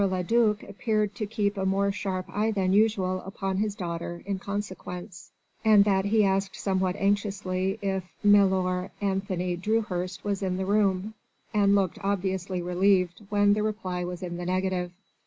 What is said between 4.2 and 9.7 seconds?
in consequence, and that he asked somewhat anxiously if milor Anthony